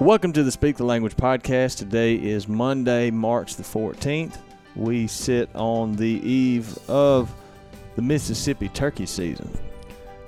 [0.00, 1.78] Welcome to the Speak the Language podcast.
[1.78, 4.36] Today is Monday, March the 14th.
[4.74, 7.34] We sit on the eve of
[7.94, 9.50] the Mississippi turkey season.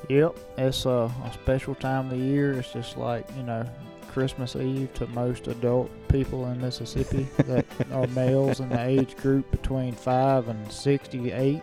[0.09, 2.55] Yep, it's a, a special time of the year.
[2.55, 3.69] It's just like, you know,
[4.09, 9.51] Christmas Eve to most adult people in Mississippi that are males in the age group
[9.51, 11.63] between 5 and 68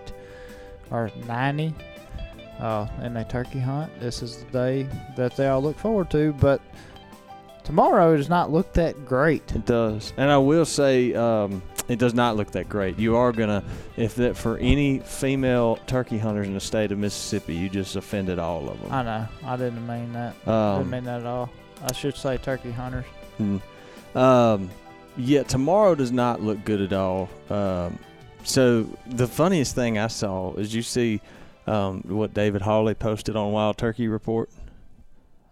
[0.92, 1.74] or 90.
[2.60, 4.00] Uh, and they turkey hunt.
[4.00, 6.62] This is the day that they all look forward to, but
[7.66, 9.52] tomorrow does not look that great.
[9.54, 10.14] It does.
[10.18, 12.98] And I will say, um, it does not look that great.
[12.98, 13.64] You are going to,
[13.98, 18.40] if that for any female turkey hunters in the state of Mississippi, you just offended
[18.40, 18.92] all of them.
[18.92, 19.28] I know.
[19.46, 20.36] I didn't mean that.
[20.48, 21.50] I didn't Um, mean that at all.
[21.84, 23.06] I should say turkey hunters.
[23.40, 23.62] Mm.
[24.16, 24.70] Um,
[25.18, 27.30] yeah, tomorrow does not look good at all.
[27.50, 28.00] Um,
[28.44, 31.22] so the funniest thing I saw is you see
[31.68, 34.50] um, what David Hawley posted on Wild Turkey Report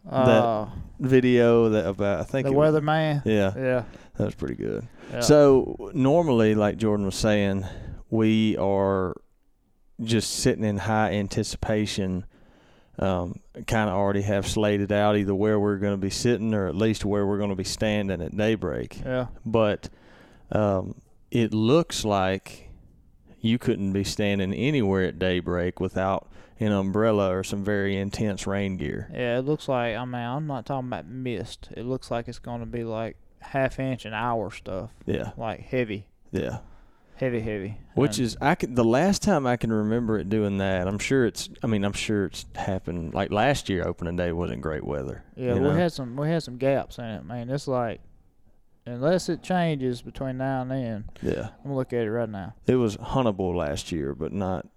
[0.09, 0.67] Uh,
[0.99, 3.21] video that about I think the weatherman.
[3.25, 3.83] yeah, Yeah.
[4.17, 4.87] that was pretty good.
[5.11, 5.21] yeah.
[5.21, 7.65] So normally, like Jordan was saying,
[8.09, 9.15] we are
[10.01, 12.25] just sitting in high anticipation.
[12.99, 16.67] Um, kind of already have slated out either where we're going to be sitting or
[16.67, 18.99] at least where we're going to be standing at daybreak.
[19.03, 19.27] yeah.
[19.45, 19.89] But
[20.51, 20.95] um,
[21.31, 22.62] it looks like
[23.43, 26.27] you couldn't be standing anywhere at daybreak without
[26.59, 29.09] an umbrella or some very intense rain gear.
[29.13, 31.69] Yeah, it looks like I mean I'm not talking about mist.
[31.77, 34.91] It looks like it's gonna be like half inch an hour stuff.
[35.05, 36.07] Yeah, Like heavy.
[36.31, 36.59] yeah.
[37.15, 37.77] Heavy, heavy.
[37.93, 40.87] Which And- is I can the last time I can remember it doing that.
[40.87, 41.47] I'm sure it's.
[41.61, 43.13] I mean, I'm sure it's happened.
[43.13, 45.23] Like last year, opening day wasn't great weather.
[45.35, 45.71] Yeah, we know?
[45.75, 47.49] had some we had some gaps in it, man.
[47.51, 48.01] It's like
[48.85, 52.53] unless it changes between now and then, Yeah, I'm gonna look at it right now.
[52.67, 54.67] it was huntable last year, but not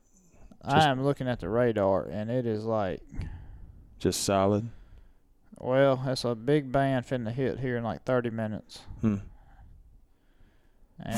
[0.65, 3.01] I am looking at the radar and it is like
[3.99, 4.69] just solid.
[5.59, 8.81] well, it's a big band finna hit here in like thirty minutes.
[9.01, 9.17] Hmm.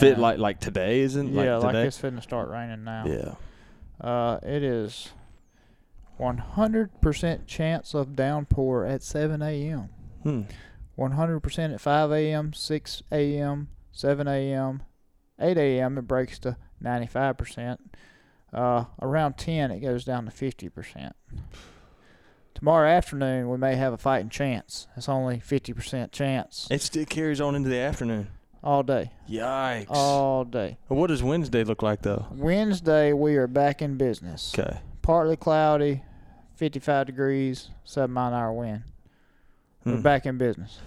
[0.00, 3.04] Fit like like today, isn't Yeah, like like it's finna start raining now.
[3.06, 3.34] yeah.
[4.00, 5.10] Uh, it is
[6.21, 9.88] 100% chance of downpour at 7 a.m.
[10.22, 10.43] Hmm.
[10.98, 14.82] 100% at 5 a.m., 6 a.m., 7 a.m.,
[15.41, 15.97] 8 a.m.
[15.98, 17.78] It breaks to 95%.
[18.53, 21.12] Uh, around 10, it goes down to 50%.
[22.54, 24.88] Tomorrow afternoon, we may have a fighting chance.
[24.97, 28.28] It's only 50% chance It still carries on into the afternoon.
[28.65, 29.12] all day.
[29.30, 29.86] Yikes.
[29.91, 30.78] All day.
[30.88, 32.26] what does Wednesday look like though?
[32.32, 34.53] Wednesday, we are back in business.
[34.59, 34.80] Okay.
[35.03, 36.03] partly cloudy,
[36.56, 38.82] 55 degrees, 7 mile an hour wind.
[39.84, 40.03] We're Hmm.
[40.03, 40.78] back in business.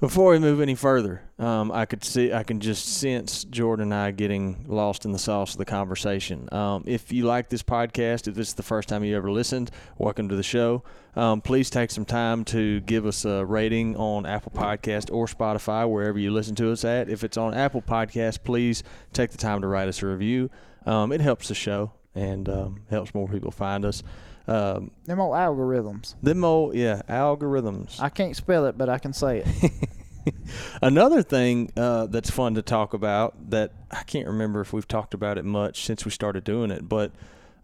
[0.00, 3.94] Before we move any further, um, I could see I can just sense Jordan and
[3.94, 6.48] I getting lost in the sauce of the conversation.
[6.52, 9.70] Um, if you like this podcast, if this is the first time you ever listened,
[9.96, 10.82] welcome to the show.
[11.16, 15.88] Um, please take some time to give us a rating on Apple Podcast or Spotify,
[15.88, 17.08] wherever you listen to us at.
[17.08, 18.82] If it's on Apple Podcast, please
[19.14, 20.50] take the time to write us a review.
[20.84, 24.02] Um, it helps the show and um, helps more people find us.
[24.46, 26.14] Um, Them old algorithms.
[26.22, 27.98] them old, yeah, algorithms.
[28.00, 29.72] I can't spell it, but I can say it.
[30.82, 35.14] Another thing uh, that's fun to talk about that I can't remember if we've talked
[35.14, 37.12] about it much since we started doing it, but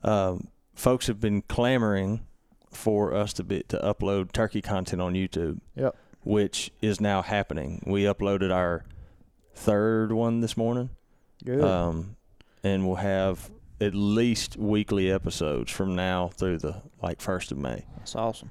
[0.02, 2.20] um, folks have been clamoring
[2.70, 5.60] for us to be to upload turkey content on YouTube.
[5.76, 5.96] Yep.
[6.22, 7.82] Which is now happening.
[7.86, 8.84] We uploaded our
[9.54, 10.90] third one this morning,
[11.42, 11.62] Good.
[11.64, 12.16] um,
[12.62, 17.84] and we'll have at least weekly episodes from now through the like first of May.
[17.98, 18.50] That's awesome.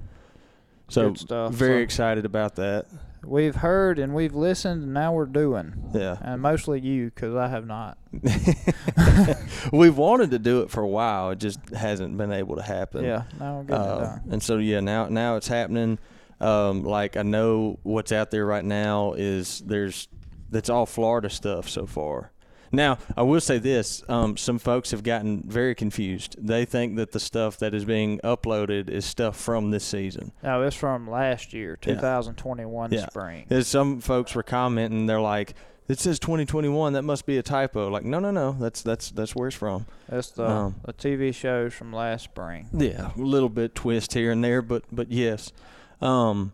[0.88, 1.52] So Good stuff.
[1.54, 2.86] very So- excited about that.
[3.22, 5.90] We've heard and we've listened, and now we're doing.
[5.94, 6.16] Yeah.
[6.22, 7.98] And mostly you, because I have not.
[9.72, 11.30] We've wanted to do it for a while.
[11.30, 13.04] It just hasn't been able to happen.
[13.04, 14.20] Yeah, now we're getting it Uh, done.
[14.30, 15.98] and so yeah, now now it's happening.
[16.40, 20.08] Um, like I know what's out there right now is there's
[20.48, 22.32] that's all Florida stuff so far.
[22.72, 26.36] Now I will say this: um, some folks have gotten very confused.
[26.38, 30.32] They think that the stuff that is being uploaded is stuff from this season.
[30.42, 31.94] No, it's from last year, Yeah.
[31.94, 33.06] 2021 Yeah.
[33.06, 33.46] spring.
[33.48, 35.06] There's some folks were commenting.
[35.06, 35.54] They're like,
[35.88, 36.92] "It says 2021.
[36.92, 38.52] That must be a typo." Like, no, no, no.
[38.60, 39.86] That's that's that's where it's from.
[40.08, 42.68] That's the, Um, the TV shows from last spring.
[42.72, 45.52] Yeah, a little bit twist here and there, but but yes,
[46.00, 46.52] um,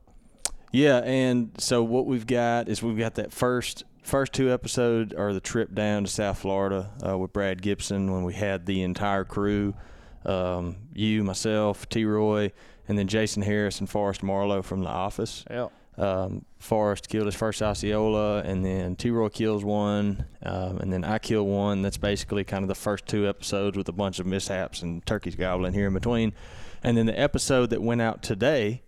[0.72, 0.98] yeah.
[0.98, 5.40] And so what we've got is we've got that first first two episodes are the
[5.40, 9.74] trip down to South Florida uh, with Brad Gibson when we had the entire crew,
[10.24, 12.04] um, you, myself, T.
[12.04, 12.52] Roy,
[12.88, 15.44] and then Jason Harris and Forrest Marlowe from The Office.
[15.50, 15.72] Yep.
[15.98, 19.10] Um, Forrest killed his first Osceola, and then T.
[19.10, 21.82] Roy kills one, um, and then I kill one.
[21.82, 25.34] That's basically kind of the first two episodes with a bunch of mishaps and turkeys
[25.34, 26.32] gobbling here in between.
[26.82, 28.82] And then the episode that went out today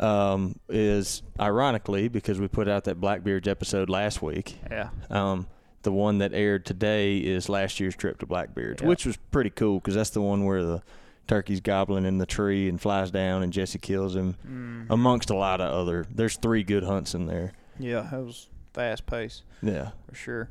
[0.00, 4.58] um, is ironically because we put out that Blackbeards episode last week.
[4.70, 4.90] Yeah.
[5.10, 5.46] Um,
[5.82, 8.88] the one that aired today is last year's trip to Blackbeards, Yeah.
[8.88, 10.82] which was pretty cool because that's the one where the
[11.26, 14.86] turkey's gobbling in the tree and flies down and Jesse kills him, Mm.
[14.90, 16.06] amongst a lot of other.
[16.10, 17.52] There's three good hunts in there.
[17.78, 19.90] Yeah, it was fast pace Yeah.
[20.08, 20.48] for sure.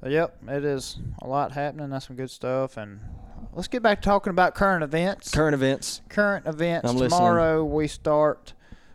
[0.00, 1.90] But yep, it is a lot happening.
[1.90, 2.76] That's some good stuff.
[2.76, 3.00] And
[3.52, 5.30] let's get back to talking about current events.
[5.30, 6.00] Current events.
[6.08, 6.88] current events.
[6.88, 7.10] I'm listening.
[7.18, 8.54] Tomorrow we start.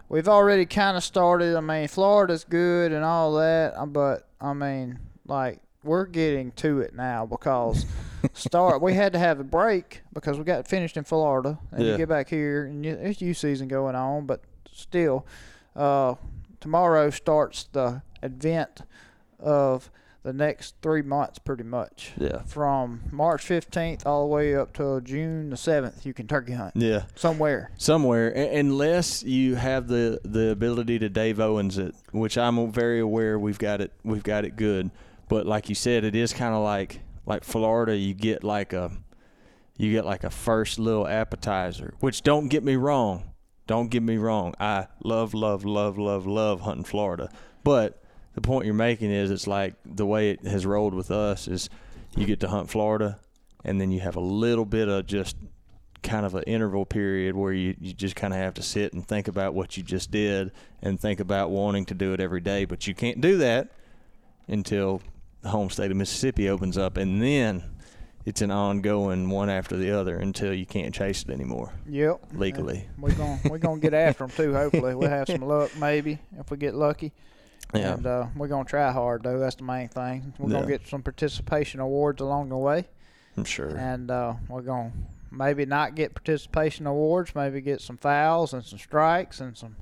[0.09, 1.56] We've already kind of started.
[1.56, 6.80] I mean, Florida's good and all that, uh, but I mean, like we're getting to
[6.80, 7.86] it now because
[8.33, 8.81] start.
[8.81, 11.92] We had to have a break because we got finished in Florida, and Yeah.
[11.92, 15.25] you get back here and you, it's U season going on, but still,
[15.75, 16.15] uh,
[16.62, 18.81] tomorrow starts the advent
[19.39, 19.92] of
[20.27, 22.12] the next three months, pretty much.
[22.18, 22.41] Yeah.
[22.44, 26.74] From March 15th all the way up to June the 7th, you can turkey hunt
[26.75, 27.03] Yeah.
[27.15, 27.71] somewhere.
[27.77, 33.00] somewhere u- unless you have the the ability to Dave Owens it which I'm very
[33.00, 34.91] aware we've got it we've got it good
[35.29, 38.91] but like you said it is kind of like like Florida you get like a
[39.77, 43.31] you get like a first little appetizer which don't get me wrong
[43.65, 47.30] don't get me wrong I love love love love love hunting Florida
[47.63, 48.01] but
[48.37, 51.71] the point you're making is it's like the way it has rolled with us is
[52.15, 53.19] you get to hunt Florida
[53.65, 55.35] and then you have a little bit of just
[56.03, 59.07] kind of an interval period where you, you just kind of have to sit and
[59.07, 60.51] think about what you just did
[60.83, 62.63] and think about wanting to do it every day.
[62.65, 63.71] But you can't do that
[64.47, 65.01] until
[65.41, 67.63] the home state of Mississippi opens up, and then
[68.23, 72.21] it's an ongoing one after the other until you can't chase it anymore Yep.
[72.33, 72.87] legally.
[72.99, 74.53] We're gonna we're gonna get after them too.
[74.53, 77.13] Hopefully, we'll have some luck maybe if we get lucky.
[77.73, 77.93] Yeah.
[77.95, 79.39] And uh, we're gonna try hard though.
[79.39, 80.33] That's the main thing.
[80.39, 82.87] We're gonna get some participation awards along the way,
[83.35, 83.75] I'm sure.
[83.75, 84.91] and uh, we're gonna
[85.31, 87.35] maybe not get participation awards.
[87.35, 89.75] Maybe get some fouls and some strikes and some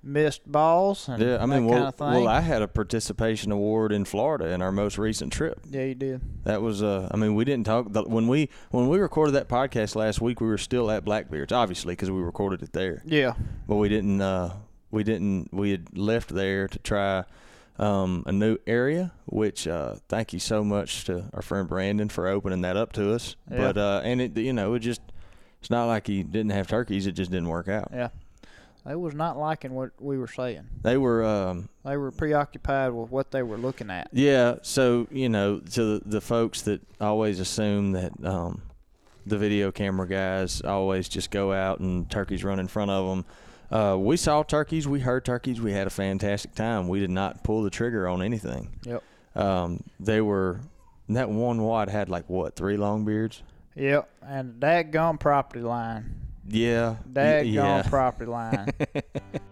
[0.00, 1.08] missed balls.
[1.08, 2.06] And Yeah, I mean, that well, kind of thing.
[2.12, 5.58] well, I had a participation award in Florida in our most recent trip.
[5.68, 6.20] yeah, you did.
[6.44, 9.48] That was uh I mean we didn't talk the, when we when we recorded that
[9.48, 13.32] podcast last week we were still at Blackbeards obviously because we recorded it there Yeah.
[13.66, 14.54] but we didn't uh
[14.90, 17.24] we didn't we had left there to try
[17.78, 22.26] um, a new area which uh thank you so much to our friend Brandon for
[22.26, 23.58] opening that up to us Yeah.
[23.58, 25.00] but uh and it you know it just
[25.60, 28.08] it's not like he didn't have turkeys it just didn't work out Yeah.
[28.86, 30.66] They was not liking what we were saying.
[30.82, 34.08] they were um They were preoccupied with what they were looking at.
[34.12, 38.62] Yeah, so you know, to the, the folks that always assume that um,
[39.26, 43.26] the video camera guys always just go out and turkeys run in front of them.
[43.70, 46.88] Uh, we saw turkeys, we heard turkeys, we had a fantastic time.
[46.88, 48.70] We did not pull the trigger on anything.
[48.84, 49.02] Yep.
[49.34, 50.60] Um, they were
[51.10, 53.42] that one wad had like what three long beards?
[53.74, 54.08] Yep.
[54.22, 56.14] And that gum property line.
[56.48, 57.82] Yeah, That yeah.
[57.82, 58.70] gum property line.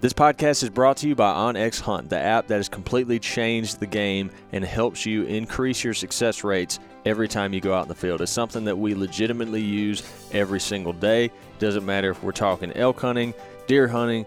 [0.00, 3.80] This podcast is brought to you by OnX Hunt, the app that has completely changed
[3.80, 7.88] the game and helps you increase your success rates every time you go out in
[7.88, 8.20] the field.
[8.20, 11.32] It's something that we legitimately use every single day.
[11.58, 13.34] Doesn't matter if we're talking elk hunting,
[13.66, 14.24] deer hunting,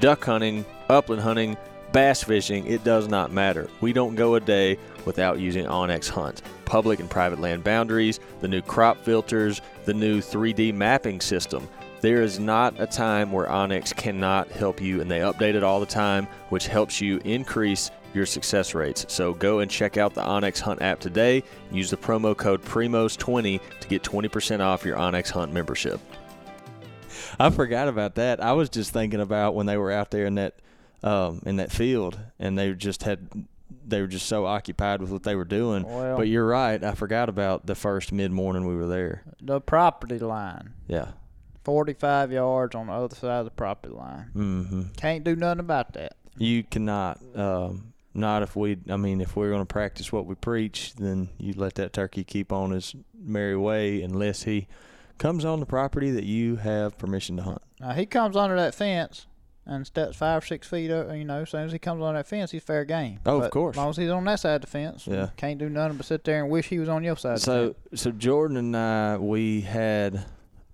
[0.00, 1.58] duck hunting, upland hunting,
[1.92, 3.68] bass fishing, it does not matter.
[3.82, 6.40] We don't go a day without using OnX Hunt.
[6.64, 11.68] Public and private land boundaries, the new crop filters, the new 3D mapping system.
[12.02, 15.78] There is not a time where OnX cannot help you, and they update it all
[15.78, 19.06] the time, which helps you increase your success rates.
[19.08, 21.44] So go and check out the OnX Hunt app today.
[21.70, 26.00] Use the promo code PRIMOS20 to get 20% off your OnX Hunt membership.
[27.38, 28.42] I forgot about that.
[28.42, 30.56] I was just thinking about when they were out there in that
[31.04, 33.28] um, in that field, and they just had
[33.86, 35.84] they were just so occupied with what they were doing.
[35.84, 36.82] Well- but you're right.
[36.82, 39.22] I forgot about the first mid morning we were there.
[39.40, 40.74] the property line.
[40.88, 41.12] Yeah.
[41.64, 44.30] 45 yards on the other side of the property line.
[44.34, 44.82] Mm-hmm.
[44.96, 46.14] Can't do nothing about that.
[46.36, 47.20] You cannot.
[47.34, 48.78] Um, not if we.
[48.90, 52.24] I mean, if we're going to practice what we preach, then you let that turkey
[52.24, 54.66] keep on his merry way, unless he
[55.18, 57.62] comes on the property that you have permission to hunt.
[57.80, 59.26] Now, he comes under that fence
[59.64, 61.14] and steps five or six feet up.
[61.14, 63.20] You know, as soon as he comes on that fence, he's fair game.
[63.24, 63.74] Oh, of course.
[63.74, 65.28] As long as he's on that side of the fence, Yeah.
[65.36, 67.34] can't do nothing but sit there and wish he was on your side.
[67.34, 70.24] of the So, so Jordan and I, we had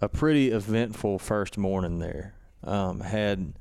[0.00, 2.35] a pretty eventful first morning there.
[2.62, 3.55] Um, had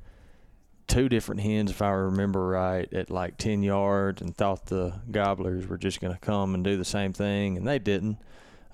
[0.86, 5.66] two different hens, if I remember right, at like 10 yards and thought the gobblers
[5.66, 8.18] were just going to come and do the same thing, and they didn't.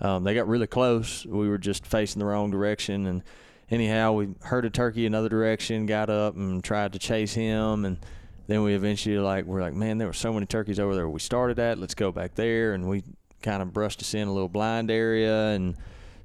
[0.01, 1.25] Um, they got really close.
[1.27, 3.23] We were just facing the wrong direction, and
[3.71, 7.85] anyhow, we heard a turkey in another direction, got up and tried to chase him,
[7.85, 7.99] and
[8.47, 11.09] then we eventually like we're like, man, there were so many turkeys over there.
[11.09, 13.03] We started at, let's go back there, and we
[13.43, 15.77] kind of brushed us in a little blind area and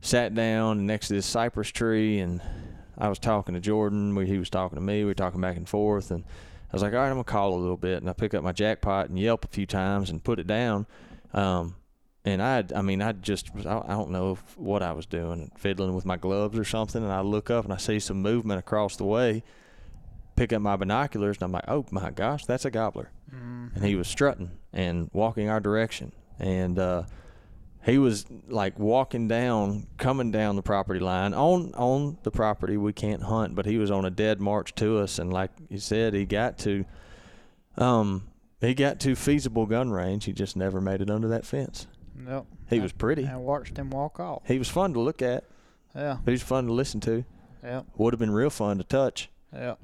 [0.01, 2.41] sat down next to this cypress tree, and
[2.97, 4.15] I was talking to Jordan.
[4.15, 4.99] We, he was talking to me.
[4.99, 7.53] We were talking back and forth, and I was like, all right, I'm gonna call
[7.53, 10.23] a little bit, and I pick up my jackpot and yelp a few times and
[10.23, 10.85] put it down.
[11.33, 11.75] Um,
[12.25, 15.51] and I, I mean, I just, I, I don't know if, what I was doing,
[15.57, 18.59] fiddling with my gloves or something, and I look up and I see some movement
[18.59, 19.43] across the way.
[20.35, 23.75] Pick up my binoculars, and I'm like, oh my gosh, that's a gobbler Mm.
[23.75, 27.03] and he was strutting and walking our direction and uh,
[27.89, 32.93] he was like walking down coming down the property line on on the property we
[32.93, 36.13] can't hunt but he was on a dead march to us and like you said
[36.13, 36.85] he got to
[37.77, 38.23] um
[38.61, 41.87] he got to feasible gun range he just never made it under that fence
[42.27, 42.45] Yep.
[42.69, 44.41] he was pretty I watched him walk off.
[44.45, 45.45] he was fun to look at
[45.95, 46.17] Yeah.
[46.25, 47.23] he was fun to listen to
[47.63, 47.81] Yeah.
[47.97, 49.79] would have been real fun to touch Yep.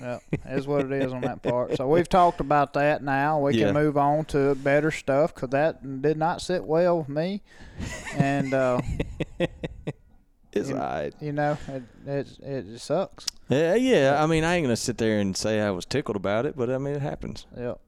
[0.00, 0.22] yep.
[0.48, 1.76] Is what it is on that part.
[1.76, 3.40] So we've talked about that now.
[3.40, 3.66] We Yeah.
[3.66, 7.40] can move on to better stuff because that did not sit well with me.
[8.16, 8.80] And, uh,
[10.52, 13.24] it's You- right you know, it, it, it sucks.
[13.48, 16.44] yeah yeah i mean i ain't gonna sit there and say i was tickled about
[16.44, 17.80] it but i mean it happens Yep.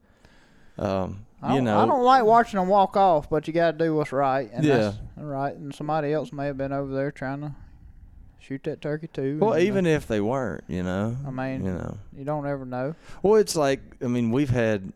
[0.79, 3.73] um I you don't, know I don't like watching them walk off, but you got
[3.73, 4.49] to do what's right.
[4.51, 4.77] And Yeah.
[4.77, 5.55] That's right.
[5.55, 7.51] And somebody else may have been over there trying to
[8.45, 9.39] shoot that turkey too.
[9.39, 11.17] Well, even if they weren't, you know.
[11.25, 11.97] I mean- you know.
[12.15, 12.95] you don't ever know.
[13.23, 14.93] Well, it's like I mean, we've had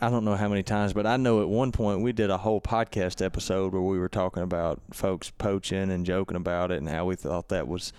[0.00, 2.38] I don't know how many times, but I know at one point we did a
[2.38, 6.88] whole podcast episode where we were talking about folks poaching and joking about it and
[6.88, 7.92] how we thought that was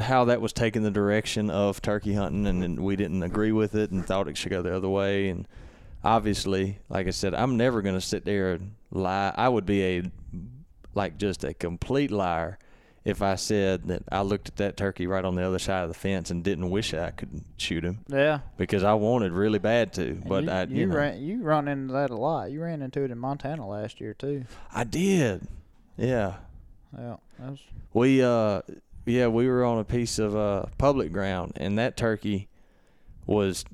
[0.00, 3.74] how that was taking the direction of turkey hunting and, and we didn't agree with
[3.74, 5.46] it and thought it should go the other way and
[6.02, 9.82] obviously like i said i'm never going to sit there and lie i would be
[9.84, 10.02] a
[10.94, 12.58] like just a complete liar
[13.04, 15.88] if i said that i looked at that turkey right on the other side of
[15.88, 18.40] the fence and didn't wish i could shoot him Yeah.
[18.56, 21.68] because i wanted really bad to but you, i you, you, know, ran you run
[21.68, 22.50] into that a lot.
[22.50, 24.44] You ran into it in Montana last year too.
[24.72, 25.46] i did
[25.96, 26.36] yeah
[26.96, 27.16] Yeah.
[27.38, 27.58] Was
[27.92, 28.62] We uh
[29.06, 32.48] yeah, we were on a piece of uh public ground and that turkey
[33.26, 33.64] was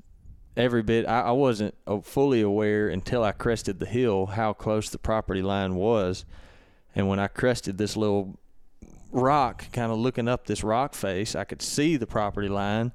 [0.56, 4.98] every bit I, I wasn't fully aware until I crested the hill how close the
[4.98, 6.24] property line was.
[6.96, 8.39] And when I crested this little
[9.12, 12.92] rock, kind of looking up this rock face, I could see the property line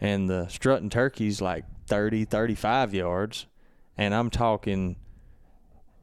[0.00, 3.46] and the strutting turkey's like 30, 35 yards.
[3.96, 4.96] And I'm talking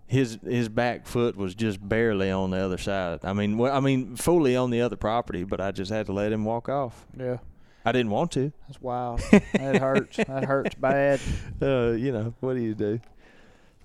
[0.08, 3.20] his his back foot was just barely on the other side.
[3.24, 6.14] I mean, well, I mean, fully on the other property, but I just had to
[6.14, 7.06] let him walk off.
[7.18, 7.38] yeah.
[7.86, 8.52] I didn't want to.
[8.68, 9.22] That's wild.
[9.32, 10.18] that hurts.
[10.18, 11.20] That hurts bad.
[11.62, 13.00] Uh, you know, what do you do?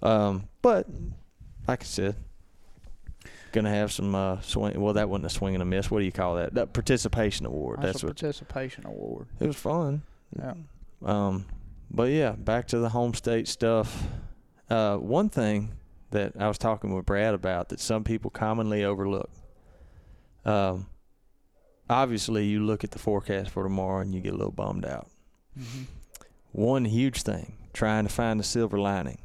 [0.02, 0.86] Um, but
[1.66, 2.14] like I said,
[3.54, 4.78] gonna have some uh swing.
[4.80, 5.90] Well, that wasn't a swing and a miss.
[5.90, 6.54] What do you call that?
[6.54, 7.78] That participation award.
[7.80, 9.28] That's, That's, a participation award.
[9.40, 10.02] it was fun.
[10.38, 10.54] Yeah.
[11.02, 11.46] Um,
[11.90, 14.04] but yeah, back to the home state stuff.
[14.68, 15.72] Uh, one thing
[16.10, 19.30] that I was talking with Brad about that some people commonly overlook.
[20.44, 20.86] Um,
[21.88, 25.08] obviously, you look at the forecast for tomorrow and you get a little bummed out.
[25.56, 25.82] hmm
[26.52, 29.18] One huge thing, trying to find the silver lining.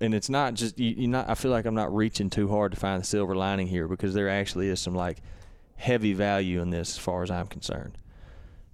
[0.00, 1.28] And it's not just you, you not.
[1.28, 4.14] I feel like I'm not reaching too hard to find the silver lining here because
[4.14, 5.18] there actually is some like
[5.76, 7.98] heavy value in this as far as I'm concerned.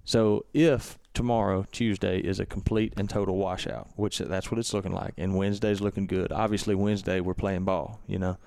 [0.05, 4.93] So if tomorrow, Tuesday, is a complete and total washout, which that's what it's looking
[4.93, 6.31] like, and Wednesday's looking good.
[6.31, 8.37] Obviously, Wednesday we're playing ball, you know.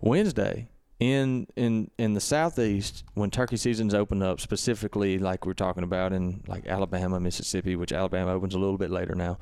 [0.00, 5.82] Wednesday in in in the southeast when turkey season's open up, specifically like we're talking
[5.82, 9.38] about in like Alabama, Mississippi, which Alabama opens a little bit later now.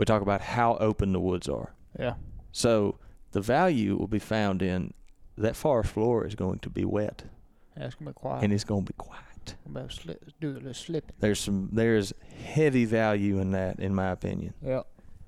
[0.00, 1.74] We talk about how open the woods are.
[1.98, 2.14] Yeah.
[2.52, 2.98] So
[3.32, 4.94] the value will be found in
[5.36, 7.24] that forest floor is going to be wet
[7.76, 8.42] That's gonna be quiet.
[8.44, 9.54] and it's going to be quiet.
[9.66, 11.14] about slip, do a little slipping.
[11.20, 12.14] There's some there's
[12.44, 14.54] heavy value in that in my opinion.
[14.64, 14.82] Yeah.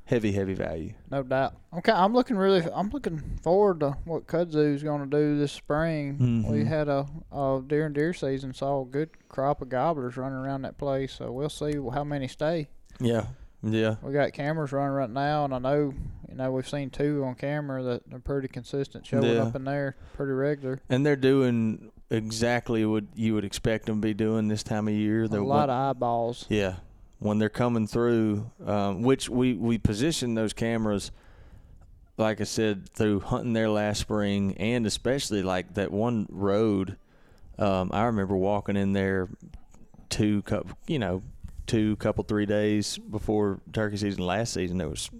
[0.06, 0.94] Heavy heavy value.
[1.10, 1.54] No doubt.
[1.76, 2.62] Okay, I'm looking really.
[2.74, 6.44] I'm looking forward to what Kudzu's going to do this spring.
[6.48, 6.66] We Mhm.
[6.66, 10.78] had a, a during deer season saw a good crop of gobblers running around that
[10.78, 11.12] place.
[11.12, 12.68] So we'll see how many stay.
[13.00, 13.26] Yeah.
[13.62, 13.96] Yeah.
[14.02, 15.94] We got cameras running right now, and I know
[16.28, 19.42] you know we've seen two on camera that are pretty consistent, showing Yeah.
[19.44, 20.80] up in there pretty regular.
[20.88, 24.94] And they're doing exactly what you would expect them to be doing this time of
[24.94, 25.24] year.
[25.24, 26.46] A They're lot of eyeballs.
[26.48, 26.76] Yeah,
[27.20, 31.12] when they're coming through, um, which we we position those cameras,
[32.16, 36.96] like I said, through hunting there last spring, and especially like that one road.
[37.58, 39.28] Um, I remember walking in there
[40.08, 40.42] two
[40.86, 41.22] you know,
[41.66, 44.78] two couple three days before turkey season last season.
[44.78, 45.10] There was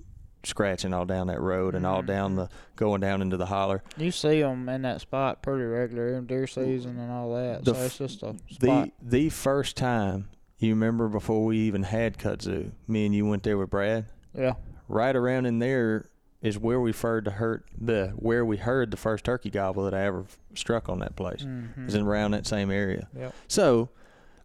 [0.45, 2.37] scratching all down that road and all down Mhm.
[2.37, 3.83] the going down into the holler.
[3.97, 7.65] You see them in that spot pretty regular in deer season and all that.
[7.65, 8.89] The so it's just a The spot.
[9.01, 13.57] the first time you remember before we even had kudzu, me and you went there
[13.59, 14.07] with Brad.
[14.35, 14.55] yeah.
[14.89, 16.07] right around in there
[16.43, 19.95] is where we heard the hurt the where we heard the first turkey gobble that
[19.95, 21.43] I ever struck on that place.
[21.45, 21.85] Mm-hmm.
[21.85, 23.07] It's in around that same area.
[23.17, 23.33] Yep.
[23.47, 23.91] So,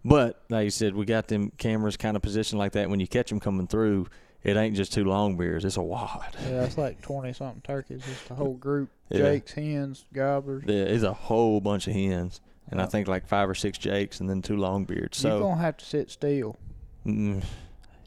[0.08, 2.90] but like you said, we got them cameras kind of positioned like that.
[2.90, 4.08] When you catch them coming through,
[4.44, 6.36] it ain't just two long beards; it's a wad.
[6.50, 8.04] Yeah, it's like twenty something turkeys.
[8.06, 8.90] Just a whole group.
[9.10, 9.20] Yeah.
[9.20, 10.66] Jakes, hens, gobblers.
[10.68, 14.20] Yeah, it's a whole bunch of hens, and I think like five or six jakes,
[14.20, 15.24] and then two long beards.
[15.24, 16.58] You're So, gonna have to sit still.
[17.06, 17.42] mm,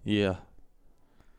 [0.04, 0.36] yeah,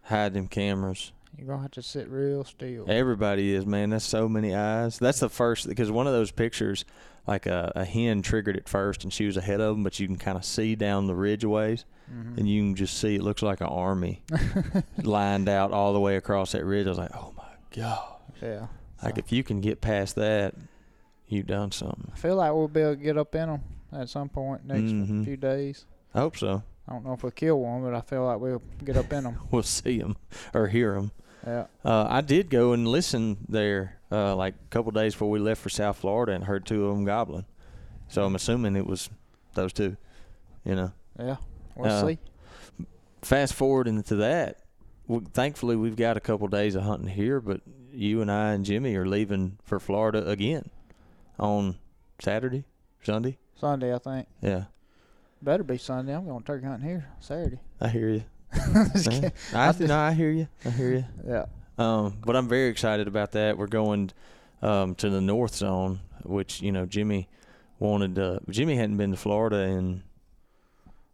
[0.01, 1.11] hide them cameras.
[1.37, 2.85] You're gonna have to sit real still.
[2.89, 3.91] Everybody is, man.
[3.91, 4.97] That's so many eyes.
[4.97, 6.83] That's the first because one of those pictures,
[7.31, 10.07] like a, a hen triggered it first, and she was ahead of them, but you
[10.07, 12.37] can kind of see down the ridge a ways, Mhm.
[12.37, 14.21] and you can just see it looks like an army
[15.03, 16.85] lined out all the way across that ridge.
[16.87, 17.43] I was like, oh my
[17.75, 17.99] god!
[18.41, 18.67] yeah.
[19.03, 20.55] Like So, if you can get past that,
[21.27, 22.11] you've done something.
[22.13, 23.61] I feel like we'll be able to get up in them
[23.93, 25.23] at some point next Mhm.
[25.25, 25.85] few days.
[26.13, 26.63] I hope so.
[26.87, 29.23] I don't know if we'll kill one, but I feel like we'll get up in
[29.23, 29.37] them.
[29.51, 30.17] We'll see them
[30.53, 31.11] or hear them.
[31.45, 31.65] Yeah.
[31.83, 35.61] Uh, I did go and listen there uh, like a couple days before we left
[35.61, 37.45] for South Florida and heard two of them gobbling.
[38.09, 39.09] So I'm assuming it was
[39.53, 39.97] those two.
[40.63, 40.91] You know.
[41.19, 41.37] Yeah.
[41.75, 42.17] We'll Uh, see.
[43.21, 44.57] Fast forward into that.
[45.07, 48.63] w thankfully, we've got a couple days of hunting here, but you and I and
[48.65, 50.69] Jimmy are leaving for Florida again
[51.39, 51.75] on
[52.19, 52.65] Saturday,
[53.03, 53.37] Sunday.
[53.55, 54.27] Sunday, I think.
[54.41, 54.65] Yeah,
[55.41, 56.15] Better be Sunday.
[56.15, 57.59] I'm going to turkey hunting here Saturday.
[57.79, 58.23] I hear you.
[58.93, 59.11] Just Yeah.
[59.11, 59.31] kidding.
[59.53, 60.47] I, I no, I hear you.
[60.65, 61.05] I hear you.
[61.27, 61.45] yeah.
[61.77, 63.57] Um, but I'm very excited about that.
[63.57, 64.11] We're going
[64.61, 67.27] um, to the North Zone, which you know Jimmy
[67.79, 68.15] wanted.
[68.15, 70.03] To, Jimmy hadn't been to Florida in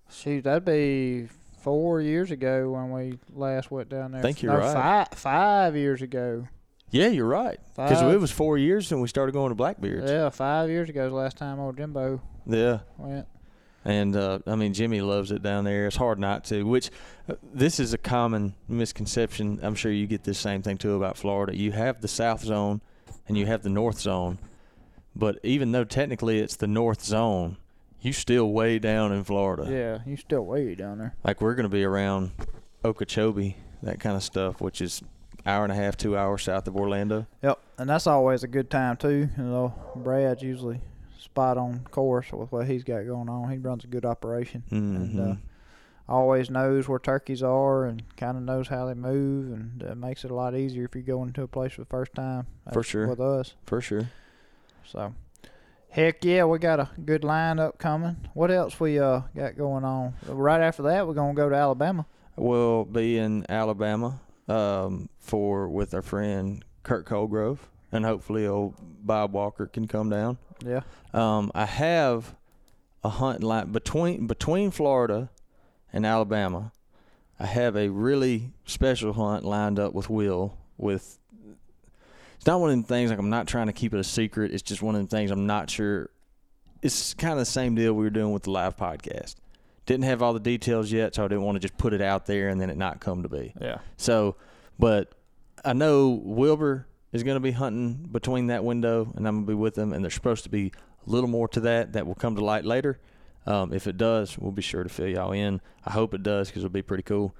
[0.10, 1.28] Shoot, that'd be
[1.62, 4.22] four years ago when we last went down there.
[4.22, 4.74] Think you're no, right.
[4.74, 6.48] Five, five years ago.
[6.92, 10.10] yeah, you're right because it was four years since we started going to Blackbeards.
[10.10, 13.28] Yeah, five years ago was the last time old Jimbo Yeah, went.
[13.86, 15.88] And uh, I mean Jimmy loves it down there.
[15.88, 16.64] It's hard not to.
[16.64, 16.90] Which
[17.30, 19.60] uh, this is a common misconception.
[19.62, 21.56] I'm sure you get this same thing too about Florida.
[21.56, 22.82] You have the South Zone
[23.28, 24.40] and you have the North Zone,
[25.16, 27.58] but even though technically it's the North Zone,
[28.02, 29.66] you still way down in Florida.
[29.70, 31.16] Yeah, you still way down there.
[31.24, 32.32] like we're going to be around
[32.86, 35.02] Okeechobee, that kind of stuff, which is
[35.46, 37.26] hour and a half, two hours south of Orlando.
[37.42, 39.30] Yep, and that's always a good time too.
[39.38, 40.80] You know, Brad's usually
[41.38, 43.52] spot on course with what he's got going on.
[43.52, 44.64] He runs a good operation.
[44.72, 45.32] and Mm-hmm.
[45.32, 45.36] uh,
[46.10, 50.24] always knows where turkeys are and kind of knows how they move, and uh, makes
[50.26, 52.48] it a lot easier if you're going to a place for the first time.
[52.74, 53.08] For sure.
[53.08, 53.54] with us.
[53.66, 54.10] For sure.
[54.86, 55.14] So,
[55.90, 58.16] heck yeah, we got a good lineup coming.
[58.34, 60.14] What else we uh got going on?
[60.28, 62.06] Right after that, we're gonna go to Alabama.
[62.38, 67.60] We'll be in Alabama um, for with our friend Kurt Colgrove,
[67.92, 70.38] and hopefully old Bob Walker can come down.
[70.66, 70.82] Yeah.
[71.14, 72.36] Um, I have
[73.04, 75.30] a hunt line between between Florida
[75.94, 76.72] and Alabama.
[77.40, 80.58] I have a really special hunt lined up with Will.
[80.78, 81.20] With
[82.36, 84.52] it's not one of them things like I'm not trying to keep it a secret.
[84.52, 86.10] It's just one of them things I'm not sure.
[86.82, 89.36] It's kind of the same deal we were doing with the live podcast.
[89.86, 92.26] Didn't have all the details yet, so I didn't want to just put it out
[92.26, 93.54] there and then it not come to be.
[93.60, 93.80] Yeah.
[93.96, 94.36] So,
[94.78, 95.14] but
[95.64, 99.52] I know Wilbur is going to be hunting between that window, and I'm going to
[99.52, 99.94] be with them.
[99.94, 100.72] And there's supposed to be
[101.06, 103.00] a little more to that that will come to light later.
[103.46, 105.62] Um, if it does, we'll be sure to fill y'all in.
[105.86, 107.34] I hope it does because it'll be pretty cool.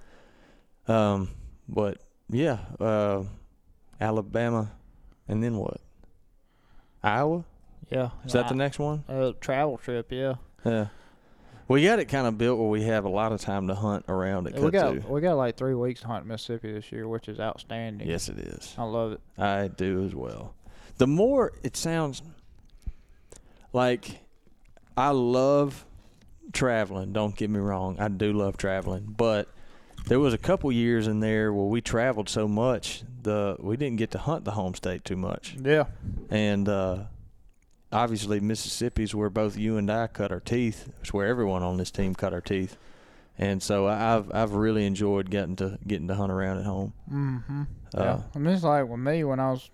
[0.88, 1.32] Um,
[1.68, 1.98] but
[2.30, 3.24] yeah, uh,
[4.00, 4.72] Alabama,
[5.28, 5.82] and then what?
[7.04, 7.44] Iowa?
[7.90, 8.12] Yeah.
[8.26, 9.04] Is that the next one?
[9.10, 10.12] uh, travel trip?
[10.12, 10.36] Yeah.
[10.66, 10.88] Yeah.
[11.68, 14.06] We got it kind of built where we have a lot of time to hunt
[14.08, 17.28] around at we got we got like three weeks to hunt Mississippi this year, which
[17.28, 18.08] is outstanding.
[18.08, 18.74] Yes, it is.
[18.78, 19.22] I love it.
[19.38, 20.56] I do as well.
[20.98, 22.22] The more it sounds
[23.74, 24.22] like
[24.96, 25.86] I love
[26.54, 28.00] traveling, don't get me wrong.
[28.00, 29.50] I do love traveling, but
[30.08, 33.98] there was a couple years in there where we traveled so much, the we didn't
[33.98, 35.56] get to hunt the home state too much.
[35.62, 35.86] Yeah.
[36.30, 37.04] And uh
[37.92, 40.90] obviously Mississippi's where both you and I cut our teeth.
[41.02, 42.78] It's where everyone on this team cut our teeth.
[43.40, 46.94] And so I've I've really enjoyed getting to getting to hunt around at home.
[47.12, 47.64] Mm-hmm.
[47.96, 48.22] Uh, yeah.
[48.34, 49.70] I mean, it's like with me when I was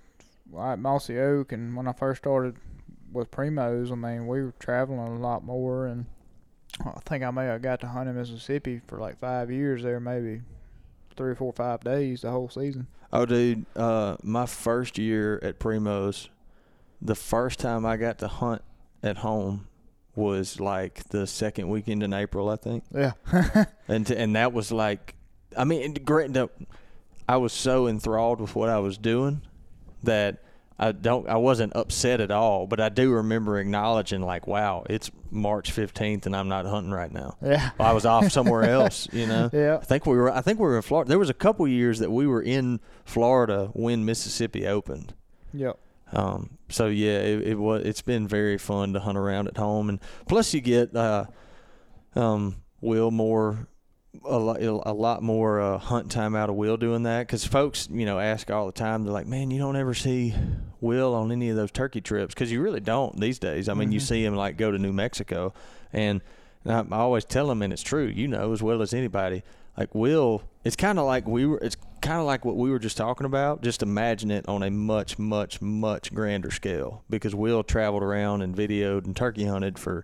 [0.59, 2.57] at Mossy Oak and when I first started
[3.11, 3.91] with Primos.
[3.91, 6.05] I mean, we were traveling a lot more, and
[6.85, 9.99] I think I may have got to hunt in Mississippi for like five years there,
[9.99, 10.41] maybe
[11.15, 12.87] three or four, five days the whole season.
[13.11, 16.29] Oh, dude, uh, my first year at Primos,
[17.05, 18.61] the first time I got to hunt
[19.03, 19.67] at home
[20.15, 23.13] was like the second weekend in April, I think, Yeah.
[23.87, 25.15] and t- and that was like,
[25.57, 26.35] I mean, great.
[27.27, 29.41] I was so enthralled with what I was doing
[30.03, 30.43] that
[30.79, 32.67] I don't, I wasn't upset at all.
[32.67, 37.11] But I do remember acknowledging like, wow, it's March fifteenth, and I'm not hunting right
[37.11, 37.37] now.
[37.41, 37.71] yeah.
[37.79, 39.49] I was off somewhere else, you know.
[39.53, 39.77] Yeah.
[39.81, 40.31] I think we were.
[40.31, 41.09] I think we were in Florida.
[41.09, 45.13] There was a couple years that we were in Florida when Mississippi opened.
[45.53, 45.77] Yep.
[46.13, 47.83] Um, so yeah, it, it was.
[47.83, 51.25] It's been very fun to hunt around at home, and plus you get uh,
[52.15, 53.67] um, Will more
[54.25, 57.87] a lot, a lot more uh, hunt time out of Will doing that because folks,
[57.91, 59.03] you know, ask all the time.
[59.03, 60.33] They're like, "Man, you don't ever see
[60.81, 63.67] Will on any of those turkey trips because you really don't these days.
[63.69, 64.03] I mean, you Mhm.
[64.07, 65.53] see him like go to New Mexico,
[65.91, 66.21] and,
[66.65, 69.43] I, I always tell him, and it's true, you know, as well as anybody.
[69.77, 71.57] Like Will, it's kind of like we were.
[71.57, 73.63] It's kind of like what we were just talking about.
[73.63, 78.55] Just imagine it on a much, much, much grander scale because Will traveled around and
[78.55, 80.03] videoed and turkey hunted for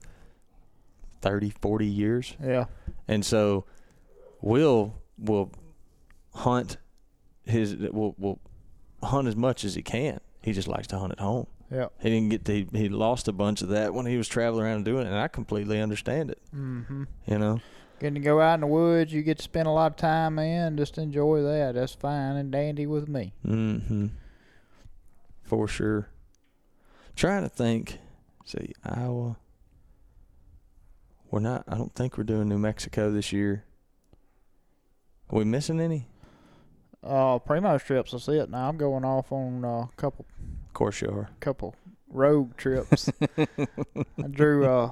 [1.21, 2.35] 30, 40 years.
[2.43, 2.65] Yeah.
[3.07, 3.65] And so
[4.41, 5.51] Will will
[6.33, 6.77] hunt
[7.45, 8.39] his will will
[9.03, 10.19] hunt as much as he can.
[10.41, 11.47] He just likes to hunt at home.
[11.69, 11.87] Yeah.
[11.99, 14.63] He didn't get to he, he lost a bunch of that when he was traveling
[14.63, 16.39] around and doing it, and I completely understand it.
[16.55, 17.03] Mm-hmm.
[17.27, 17.59] You know.
[17.99, 20.39] Getting to go out in the woods, you get to spend a lot of time
[20.39, 20.77] in.
[20.77, 21.75] Just enjoy that.
[21.75, 23.33] That's fine and dandy with me.
[23.45, 24.07] Mm-hmm.
[25.43, 26.09] For sure.
[27.15, 27.99] Trying to think.
[28.45, 29.37] See, Iowa.
[31.31, 31.63] We're not.
[31.67, 33.65] I don't think we're doing New Mexico this year.
[35.29, 36.07] Are we missing any?
[37.03, 38.11] Uh, Primos trips.
[38.11, 38.49] That's it.
[38.49, 40.25] Now I'm going off on a couple
[40.67, 41.29] Of course you are.
[41.39, 41.75] couple
[42.09, 43.09] rogue trips.
[43.37, 44.65] I drew.
[44.65, 44.91] Uh,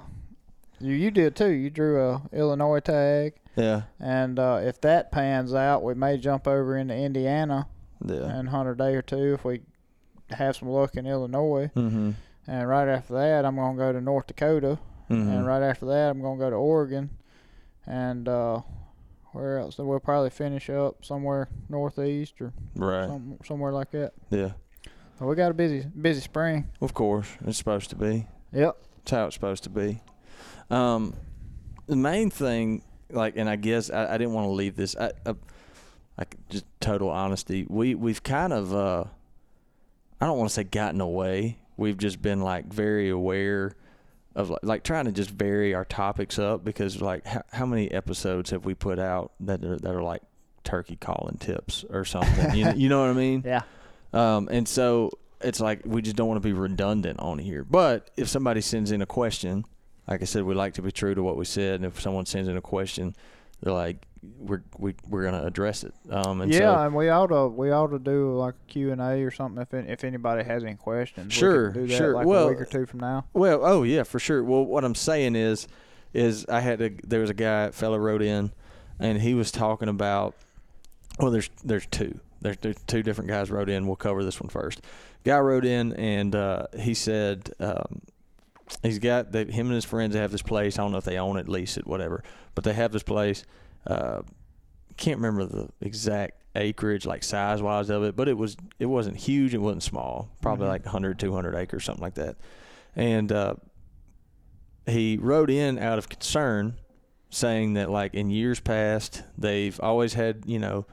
[0.79, 1.49] you you did too.
[1.49, 3.83] You drew a Illinois tag, Yeah.
[3.99, 7.67] and uh, if that pans out, we may jump over into Indiana
[8.05, 8.25] Yeah.
[8.37, 9.61] and hunt a day or two if we
[10.31, 11.71] have some luck in Illinois.
[11.75, 12.11] Mm-hmm.
[12.47, 14.79] And right after that, I'm gonna go to North Dakota.
[15.09, 15.29] mm-hmm.
[15.29, 17.09] And right after that, I'm gonna go to Oregon,
[17.85, 18.61] and uh,
[19.33, 19.77] where else?
[19.77, 23.07] We'll probably finish up somewhere northeast or Right.
[23.07, 24.13] some, somewhere like that.
[24.29, 24.51] Yeah.
[25.19, 26.67] We got a busy busy spring.
[26.79, 28.27] Of course, it's supposed to be.
[28.53, 28.77] Yep.
[29.01, 30.01] It's how it's supposed to be.
[30.69, 31.13] Um,
[31.87, 34.95] the main thing, like, and I guess I, I didn't want to leave this.
[34.95, 35.35] I, I,
[36.17, 37.65] like, just total honesty.
[37.69, 39.05] We we've kind of, uh,
[40.19, 41.59] I don't want to say gotten away.
[41.77, 43.75] We've just been like very aware
[44.35, 47.91] of like, like trying to just vary our topics up because like how, how many
[47.91, 50.21] episodes have we put out that are that are like
[50.63, 52.55] turkey calling tips or something?
[52.55, 53.43] you, know, you know what I mean?
[53.45, 53.61] Yeah.
[54.13, 57.63] Um, and so it's like we just don't want to be redundant on here.
[57.63, 59.65] But if somebody sends in a question,
[60.07, 61.75] like I said, we like to be true to what we said.
[61.75, 63.15] And if someone sends in a question,
[63.61, 64.05] they're like,
[64.39, 65.93] we're we, we're gonna address it.
[66.09, 68.91] Um, and yeah, so and we ought to we ought to do like a Q
[68.91, 71.33] and A or something if if anybody has any questions.
[71.33, 72.13] Sure, we do that sure.
[72.13, 73.25] Like Well- a week or two from now.
[73.33, 74.43] Well, oh yeah, for sure.
[74.43, 75.67] Well, what I'm saying is,
[76.13, 78.51] is I had a there was a guy fellow wrote in,
[78.99, 80.35] and he was talking about.
[81.19, 82.19] Well, there's there's two.
[82.41, 83.87] There's, there's two different guys wrote in.
[83.87, 84.81] We'll cover this one first.
[85.23, 88.01] Guy wrote in and uh, he said um,
[88.83, 90.77] he's got they, him and his friends have this place.
[90.77, 92.23] I don't know if they own it, lease it, whatever,
[92.55, 93.43] but they have this place.
[93.85, 94.21] Uh,
[94.97, 99.15] can't remember the exact acreage, like size wise of it, but it was it wasn't
[99.17, 99.53] huge.
[99.53, 100.29] It wasn't small.
[100.41, 100.69] Probably Mhm.
[100.69, 102.35] like 100, 200 acres, something like that
[102.95, 103.53] and uh,
[104.87, 106.75] he wrote in out of concern
[107.29, 110.85] saying that like in years past they've always had you know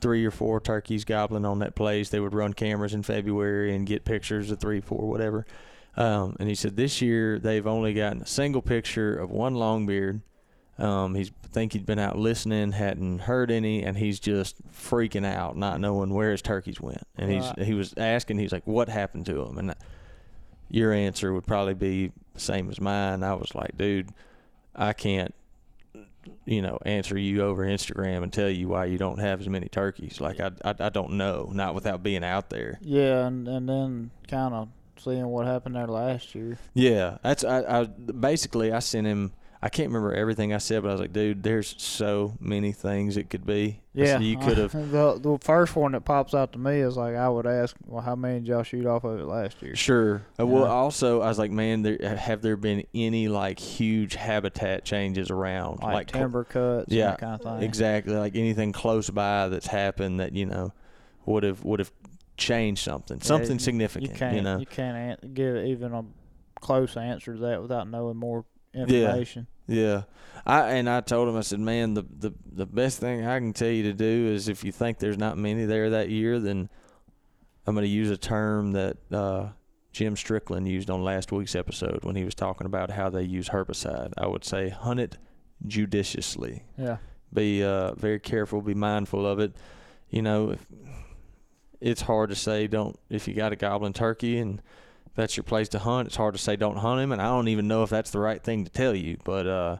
[0.00, 3.86] three or four turkeys gobbling on that place they would run cameras in february and
[3.86, 5.44] get pictures of three four whatever
[5.96, 10.20] um, and he said this year they've only gotten a single picture of one longbeard
[10.78, 15.26] um, he's I think he'd been out listening, hadn't heard any, and he's just freaking
[15.26, 17.02] out, not knowing where his turkeys went.
[17.18, 17.62] And he's Right.
[17.62, 19.74] he was asking, he's like, "What happened to them?" And
[20.70, 23.24] your answer would probably be the same as mine.
[23.24, 24.10] I was like, dude,
[24.76, 25.34] I can't,
[26.46, 29.68] you know, answer you over Instagram and tell you why you don't have as many
[29.68, 30.20] turkeys.
[30.20, 32.78] Like I, I, I don't know, not without being out there.
[32.80, 34.68] Yeah, and and then kind of
[35.00, 36.58] seeing what happened there last year.
[36.74, 37.84] Yeah, that's I, I.
[37.84, 39.32] Basically, I sent him.
[39.62, 43.18] I can't remember everything I said, but I was like, dude, there's so many things
[43.18, 43.82] it could be.
[43.92, 44.72] Yeah, you could have.
[44.90, 48.00] the the first one that pops out to me is like I would ask, well,
[48.00, 49.76] how many did y'all shoot off of it last year?
[49.76, 50.22] Sure.
[50.40, 50.70] Uh, Well, Yeah.
[50.70, 55.82] also, I was like, man, there, have there been any like huge habitat changes around,
[55.82, 57.62] Like, cl- timber cuts, Yeah, that kind of thing.
[57.62, 60.72] Exactly, like anything close by that's happened that you know
[61.26, 61.92] would have would have
[62.40, 64.12] changed something, Yeah, something you- significant.
[64.12, 66.04] You can't you, know, you can't an- give even a
[66.60, 69.46] close answer to that without knowing more information.
[69.66, 70.02] yeah.
[70.46, 73.52] I and I told him, I said, man, the the the best thing I can
[73.52, 76.68] tell you to do is if you think there's not many there that year, then
[77.66, 79.48] I'm going to use a term that uh,
[79.92, 83.50] Jim Strickland used on last week's episode when he was talking about how they use
[83.50, 84.12] herbicide.
[84.16, 85.18] I would say hunt it
[85.66, 86.64] judiciously.
[86.78, 86.96] Yeah.
[87.32, 89.52] be uh, very careful, be mindful of it.
[90.08, 90.66] You know, if,
[91.80, 94.60] it's hard to say don't if you got a goblin turkey and
[95.14, 96.06] that's your place to hunt.
[96.06, 98.20] It's hard to say don't hunt him, and I don't even know if that's the
[98.20, 99.16] right thing to tell you.
[99.24, 99.76] But uh,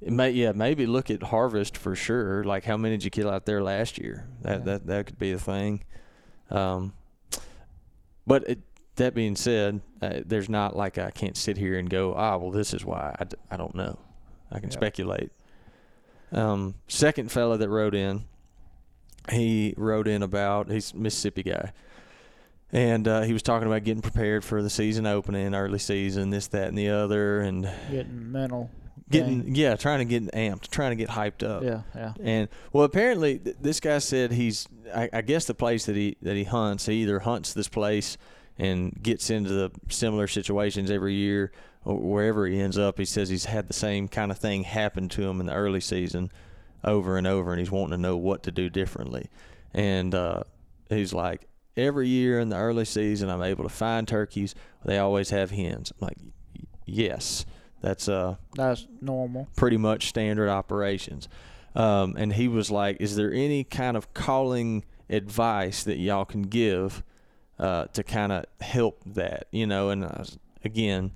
[0.00, 2.44] it may yeah maybe look at harvest for sure.
[2.44, 4.28] Like how many did you kill out there last year?
[4.42, 4.64] That Yeah.
[4.64, 5.82] that that could be a thing.
[6.50, 6.92] Um,
[8.26, 8.60] but it
[8.96, 12.50] that being said, uh, there's not like I can't sit here and go, ah, well,
[12.50, 13.14] this is why.
[13.18, 13.98] I, d- I don't know.
[14.50, 14.74] I can Yeah.
[14.76, 15.32] speculate.
[16.32, 18.24] Um, second fella that wrote in,
[19.30, 21.72] he wrote in about he's Mississippi guy,
[22.72, 26.48] and uh, he was talking about getting prepared for the season opening, early season, this,
[26.48, 28.70] that, and the other, and Getting mental.
[29.10, 29.54] getting game.
[29.54, 31.62] yeah, trying to get amped, trying to get hyped up.
[31.62, 32.12] Yeah, yeah.
[32.20, 34.66] And well, apparently th- this guy said he's.
[34.94, 38.16] I, I guess the place that he that he hunts, he either hunts this place
[38.58, 41.52] and gets into the similar situations every year,
[41.84, 42.98] or wherever he ends up.
[42.98, 45.80] He says he's had the same kind of thing happen to him in the early
[45.80, 46.30] season,
[46.84, 49.28] over and over, and he's wanting to know what to do differently.
[49.74, 50.42] And uh,
[50.88, 54.54] he's like, every year in the early season, I'm able to find turkeys.
[54.84, 55.92] They always have hens.
[56.00, 56.18] I'm like,
[56.84, 57.44] yes,
[57.82, 59.48] that's uh That's normal.
[59.56, 61.28] pretty much standard operations.
[61.74, 66.42] Um, and he was like, "Is there any kind of calling advice that y'all can
[66.42, 67.02] give
[67.58, 71.12] uh, to kind of help that?" You know, and I was, again,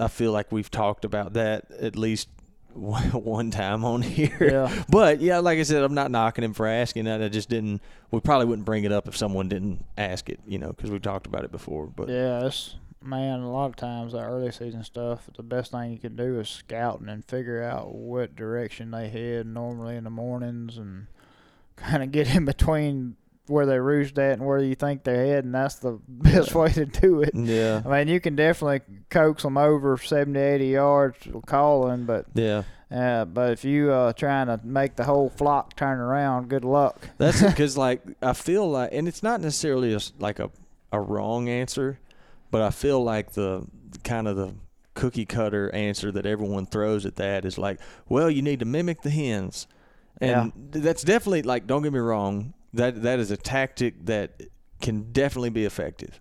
[0.00, 2.28] I feel like we've talked about that at least
[3.14, 4.36] one time on here.
[4.40, 4.84] Yeah.
[4.88, 7.22] But yeah, like I said, I'm not knocking him for asking that.
[7.22, 7.80] I just didn't.
[8.10, 10.40] We probably wouldn't bring it up if someone didn't ask it.
[10.46, 11.86] You know, because we talked about it before.
[11.86, 13.40] But Yeah, it's man.
[13.40, 16.48] A lot of times that early season stuff, the best thing you can do is
[16.48, 21.06] scouting and figure out what direction they head normally in the mornings, and
[21.76, 25.52] kind of get in between where they roost at and where you think they're heading.
[25.52, 26.58] That's the best Yeah.
[26.58, 27.34] way to do it.
[27.34, 28.80] yeah, I mean, you can definitely
[29.10, 32.62] coax them over 70, 80 yards calling, but yeah.
[32.90, 37.08] uh, but if you uh trying to make the whole flock turn around, good luck.
[37.18, 40.50] That's because like I feel like, and it's not necessarily a like a
[40.92, 41.98] a wrong answer,
[42.50, 43.66] but I feel like the
[44.04, 44.54] kind of the
[44.94, 49.02] cookie cutter answer that everyone throws at that is like, well, you need to mimic
[49.02, 49.66] the hens,
[50.20, 54.42] and that's definitely like, don't get me wrong, that that is a tactic that
[54.80, 56.20] can definitely be effective.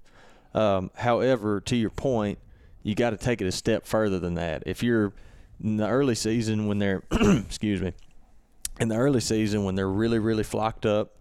[0.53, 2.39] Um, however, to your point,
[2.83, 4.63] you got to take it a step further than that.
[4.65, 5.13] If you're
[5.63, 7.93] in the early season when they're, excuse me,
[8.79, 11.15] in the early season when they're really really flocked up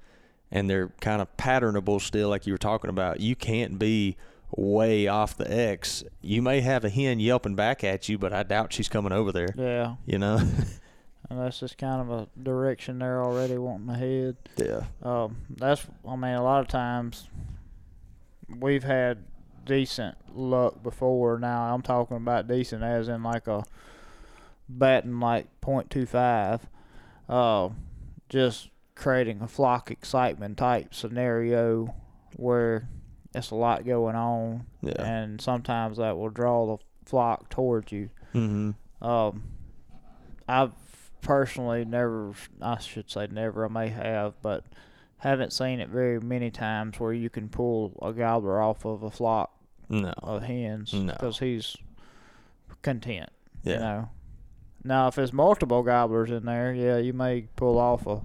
[0.50, 4.16] and they're kind of patternable still like you were talking about you can't be
[4.56, 8.42] way off the x you may have a hen yelping back at you but i
[8.42, 10.38] doubt she's coming over there Yeah, you know
[11.30, 14.36] and that's just kind of a direction they're already wanting to head.
[14.56, 17.28] yeah Um, that's I mean a lot of times
[18.48, 19.24] we've had
[19.64, 21.38] decent luck before.
[21.38, 23.64] Now I'm talking about decent as in like a
[24.68, 26.60] batting like .25,
[27.28, 27.68] uh,
[28.28, 31.94] just creating a flock excitement type scenario
[32.36, 32.88] where
[33.34, 38.10] it's a lot going on, yeah and sometimes that will draw the flock towards you.
[38.34, 38.70] mm-hmm.
[39.04, 39.42] Um,
[40.48, 40.72] I've
[41.22, 44.64] personally never, I should say never, I may have, but
[45.18, 49.10] haven't seen it very many times where you can pull a gobbler off of a
[49.10, 49.50] flock
[49.88, 51.12] no of hens No.
[51.12, 51.76] because he's
[52.82, 53.30] content.
[53.62, 54.08] yeah You know.
[54.84, 58.20] Now, if there's multiple gobblers in there, yeah, you may pull off a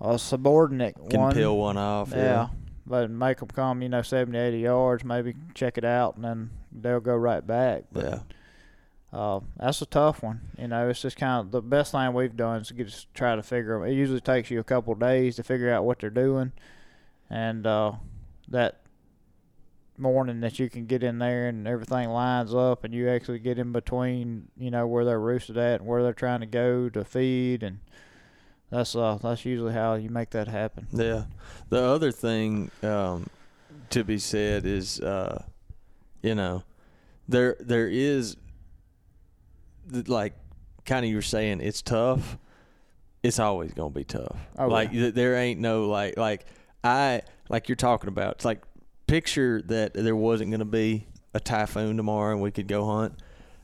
[0.00, 1.34] a subordinate can one.
[1.34, 2.18] peel one off Yeah.
[2.18, 2.48] yeah,
[2.86, 6.50] But make them come, you know, 70, 80 yards, maybe check it out, and then
[6.70, 7.84] they'll go right back.
[7.90, 8.18] But yeah.
[9.14, 10.40] Uh, that's a tough one.
[10.58, 13.42] You know, it's just kind of the best thing we've done is just try to
[13.42, 13.88] figure 'em.
[13.88, 16.52] It usually takes you a couple days to figure out what they're doing,
[17.30, 17.92] and uh,
[18.48, 18.80] that
[19.96, 23.58] morning that you can get in there and everything lines up, and you actually get
[23.58, 27.04] in between, you know, where they're roosted at and where they're trying to go to
[27.04, 27.78] feed, and
[28.70, 30.88] that's uh that's usually how you make that happen.
[30.92, 31.26] Yeah.
[31.68, 33.28] The other thing um,
[33.90, 35.44] to be said is, uh,
[36.22, 36.64] you know,
[37.28, 38.36] there there is,
[39.90, 40.34] like,
[40.84, 42.38] kind of you're saying it's tough.
[43.22, 44.36] It's always gonna be tough.
[44.58, 45.00] Oh, like yeah.
[45.02, 46.44] th- there ain't no like like
[46.82, 48.34] I like you're talking about.
[48.34, 48.62] It's like
[49.06, 53.14] picture that there wasn't gonna be a typhoon tomorrow and we could go hunt.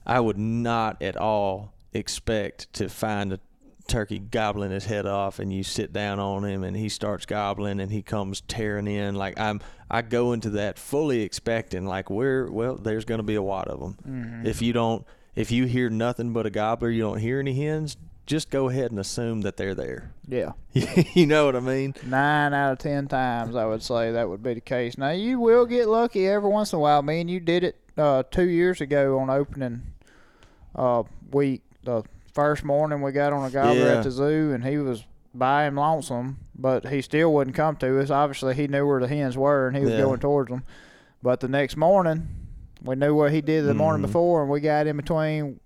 [0.06, 3.40] I would not at all expect to find a
[3.86, 7.80] turkey gobbling his head off and you sit down on him and he starts gobbling
[7.80, 12.50] and he comes tearing in like I'm I go into that fully expecting like we're
[12.50, 13.96] well there's going to be a lot of them.
[14.08, 14.46] Mm-hmm.
[14.46, 17.96] If you don't if you hear nothing but a gobbler, you don't hear any hens,
[18.26, 20.12] just go ahead and assume that they're there.
[20.28, 20.52] Yeah.
[20.72, 21.94] you know what I mean?
[22.06, 24.96] Nine out of ten times, I would say that would be the case.
[24.98, 27.02] Now you will get lucky every once in a while.
[27.02, 29.82] Me and you did it uh, two years ago on opening
[30.76, 31.62] uh, week.
[31.82, 32.02] The
[32.34, 33.96] first morning we got on a gobbler Yeah.
[33.98, 38.00] at the zoo, and he was by him lonesome, but he still wouldn't come to
[38.00, 38.10] us.
[38.10, 40.02] Obviously, he knew where the hens were, and he was Yeah.
[40.02, 40.62] going towards them.
[41.22, 42.28] But the next morning,
[42.82, 44.06] we knew what he did the morning Mhm.
[44.06, 45.60] before, and we got in between.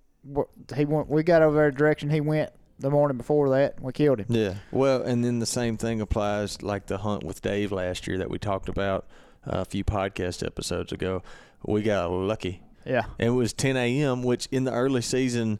[0.75, 1.09] He went.
[1.09, 2.49] We got over there direction he went
[2.79, 3.81] the morning before that.
[3.81, 4.25] We killed him.
[4.29, 4.55] Yeah.
[4.71, 8.29] Well, and then the same thing applies like the hunt with Dave last year that
[8.29, 9.05] we talked about.
[9.47, 11.21] a few podcast episodes ago.
[11.63, 12.63] We got lucky.
[12.83, 13.03] Yeah.
[13.19, 15.59] And it was 10 a.m., which in the early season,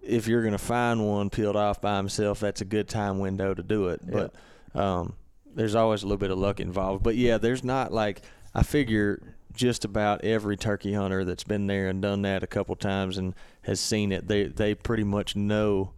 [0.00, 3.52] if you're going to find one peeled off by himself, that's a good time window
[3.52, 4.00] to do it.
[4.06, 4.28] Yeah.
[4.72, 5.14] But um,
[5.52, 7.02] there's always a little bit of luck involved.
[7.02, 8.22] But yeah, there's not like
[8.54, 12.74] I figure just about every turkey hunter that's been there and done that a couple
[12.76, 15.92] times and has seen it, they they pretty much know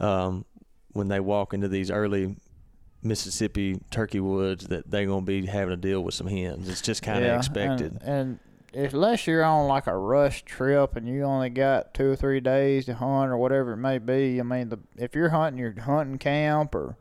[0.00, 0.44] um,
[0.92, 2.36] when they walk into these early
[3.02, 6.68] Mississippi turkey woods that they're going to be having to deal with some hens.
[6.68, 7.98] It's just kind of Yeah, expected.
[8.02, 8.38] And,
[8.72, 12.40] and unless you're on like a rush trip and you only got two or three
[12.40, 15.78] days to hunt or whatever it may be, I mean, the, if you're hunting your
[15.80, 16.96] hunting camp or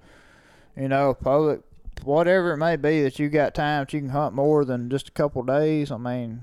[0.75, 1.61] you know public,
[2.03, 5.09] whatever it may be that you got time that you can hunt more than just
[5.09, 6.41] a couple days, I mean,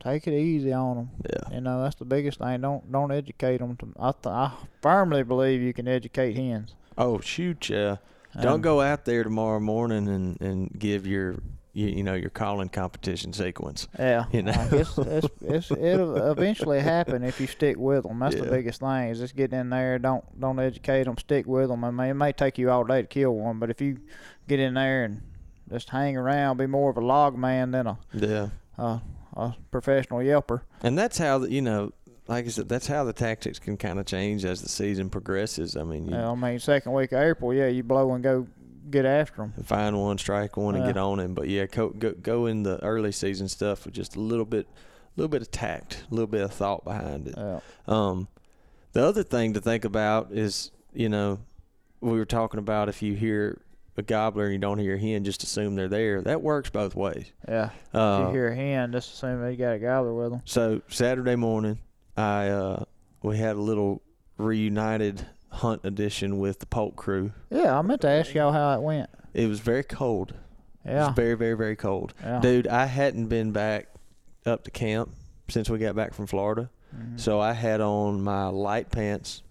[0.00, 1.10] take it easy on them.
[1.24, 1.54] yeah.
[1.54, 2.60] You know, that's the biggest thing.
[2.60, 3.76] Don't don't educate them.
[3.76, 6.74] To, I th- I firmly believe you can educate hens.
[6.96, 7.96] Oh shoot, yeah.
[8.40, 11.36] Don't go out there tomorrow morning and, and give your
[11.72, 13.88] you, you know your calling competition sequence.
[13.98, 14.68] Yeah, you know.
[14.72, 18.18] it's, it's, it's, it'll eventually happen if you stick with them.
[18.18, 19.08] That's the biggest thing.
[19.08, 19.98] Is just get in there.
[19.98, 21.18] Don't don't educate them.
[21.18, 21.84] Stick with them.
[21.84, 23.98] I mean, it may take you all day to kill one, but if you
[24.48, 25.22] get in there and
[25.70, 28.48] just hang around, be more of a log man than a Yeah.
[28.78, 29.00] a,
[29.36, 30.62] a professional yelper.
[30.82, 31.92] And that's how the, you know,
[32.26, 35.76] like I said, that's how the tactics can kind of change as the season progresses.
[35.76, 38.46] I mean, you I mean, second week of April, yeah, you blow and go
[38.90, 39.52] get after them.
[39.64, 40.92] find one, strike one, and Yeah.
[40.92, 41.34] get on him.
[41.34, 44.66] But yeah, go, go go in the early season stuff with just a little bit,
[45.16, 47.34] little bit of tact, a little bit of thought behind it.
[47.36, 48.28] Yeah, Um,
[48.92, 51.40] the other thing to think about is, you know,
[52.00, 53.60] we were talking about if you hear
[53.98, 56.22] a gobbler and you don't hear a hen, just assume they're there.
[56.22, 57.26] That works both ways.
[57.46, 57.70] yeah.
[57.88, 60.42] if Uh, you hear a hen, just assume they got a gobbler with them.
[60.44, 61.78] so Saturday morning,
[62.16, 62.84] I uh,
[63.22, 64.00] we had a little
[64.38, 67.32] reunited hunt edition with the Polk crew.
[67.50, 69.10] Yeah, I meant to ask y'all how it went.
[69.34, 70.30] It was very cold.
[70.84, 72.14] It Yeah, was very, very, very cold.
[72.22, 72.40] yeah.
[72.40, 73.88] Dude, I hadn't been back
[74.46, 75.10] up to camp
[75.48, 76.70] since we got back from Florida.
[76.96, 77.18] Mhm.
[77.20, 79.42] So I had on my light pants,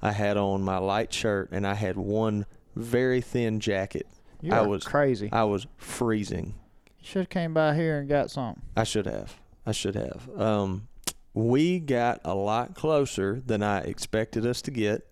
[0.00, 2.46] I had on my light shirt, and I had one
[2.78, 4.06] very thin jacket.
[4.40, 5.28] you I was- crazy.
[5.32, 6.54] I was freezing.
[6.98, 8.62] You should have came by here and got something.
[8.76, 9.38] I should have.
[9.66, 10.28] I should have.
[10.38, 10.88] Um,
[11.34, 15.08] we got a lot closer than I expected us to get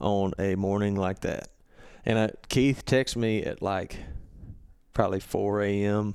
[0.00, 1.48] on a morning like that.
[2.04, 3.96] And I, Keith texted me at like
[4.94, 6.14] probably 4 a.m.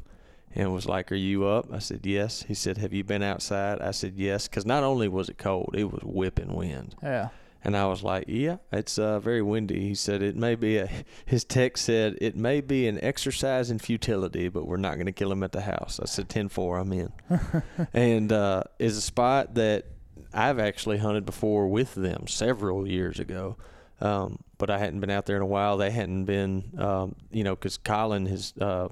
[0.53, 1.71] and was like, Are you up?
[1.71, 2.43] I said, Yes.
[2.43, 3.79] He said, Have you been outside?
[3.81, 4.47] I said, Yes.
[4.47, 6.95] Because not only was it cold, it was whipping wind.
[7.03, 7.29] Yeah.
[7.65, 9.81] And I was like, yeah, it's uh, very windy.
[9.81, 10.87] He said it may be a,
[11.25, 15.11] his text said it may be an exercise in futility, but we're not going to
[15.11, 15.99] kill him at the house.
[16.01, 17.11] I said 10 4, I'm in.
[17.93, 19.85] and uh, is a spot that
[20.31, 23.57] I've actually hunted before with them several years ago.
[23.99, 25.77] Um, but I hadn't been out there in a while.
[25.77, 28.89] They hadn't been, um, you know, because Colin, his uh,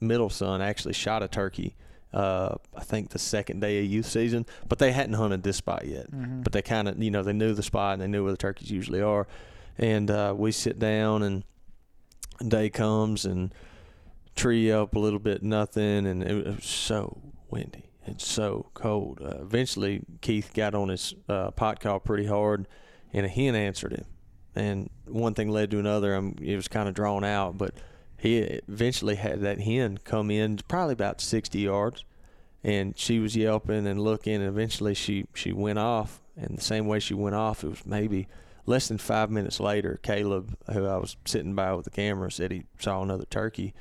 [0.00, 1.76] middle son, actually shot a turkey.
[2.14, 5.84] Uh, I think the second day of youth season, but they hadn't hunted this spot
[5.86, 6.10] yet.
[6.12, 6.44] Mhm.
[6.44, 8.38] but they kind of you know they knew the spot and they knew where the
[8.38, 9.26] turkeys usually are.
[9.78, 11.42] And uh, we sit down and
[12.46, 13.52] day comes and
[14.36, 17.18] tree up a little bit nothing and it was so
[17.50, 19.20] windy and so cold.
[19.20, 22.66] Uh, eventually keith got on his uh, pot call pretty hard
[23.12, 24.04] and a hen answered him.
[24.56, 26.14] And one thing led to another.
[26.14, 27.74] Um, it was kind of drawn out but
[28.24, 32.06] he eventually had that hen come in probably about 60 yards
[32.64, 36.86] and she was yelping and looking and eventually she she went off and the same
[36.86, 38.26] way she went off it was maybe
[38.64, 42.50] less than five minutes later caleb who i was sitting by with the camera said
[42.50, 43.74] he saw another turkey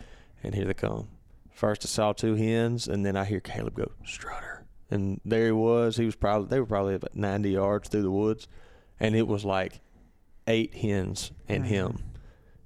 [0.44, 1.08] and here they come.
[1.54, 4.66] First i saw two hens and then i hear caleb go strutter.
[4.92, 5.96] And there he was.
[5.96, 8.50] He was probably they were probably about 90 yards through the woods
[9.00, 9.80] and it was like
[10.48, 12.04] eight hens and him